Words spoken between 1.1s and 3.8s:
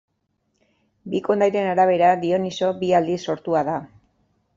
Bi kondairen arabera Dioniso bi aldiz sortua da.